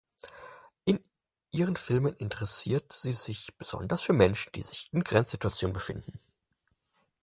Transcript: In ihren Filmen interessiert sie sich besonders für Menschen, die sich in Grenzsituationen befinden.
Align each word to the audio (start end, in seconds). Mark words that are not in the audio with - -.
In 0.85 0.99
ihren 1.51 1.75
Filmen 1.75 2.15
interessiert 2.15 2.91
sie 2.91 3.11
sich 3.11 3.55
besonders 3.59 4.01
für 4.01 4.13
Menschen, 4.13 4.51
die 4.53 4.63
sich 4.63 4.89
in 4.91 5.03
Grenzsituationen 5.03 5.75
befinden. 5.75 6.19